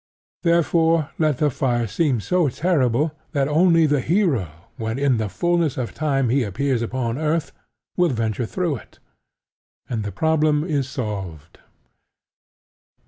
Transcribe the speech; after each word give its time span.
Therefore 0.41 1.11
let 1.19 1.37
the 1.37 1.51
fire 1.51 1.85
seem 1.85 2.21
so 2.21 2.49
terrible 2.49 3.11
that 3.33 3.47
only 3.47 3.85
the 3.85 3.99
hero, 4.01 4.49
when 4.75 4.97
in 4.97 5.17
the 5.17 5.29
fulness 5.29 5.77
of 5.77 5.93
time 5.93 6.29
he 6.29 6.41
appears 6.41 6.81
upon 6.81 7.19
earth, 7.19 7.51
will 7.95 8.09
venture 8.09 8.47
through 8.47 8.77
it; 8.77 8.97
and 9.87 10.03
the 10.03 10.11
problem 10.11 10.63
is 10.63 10.89
solved. 10.89 11.59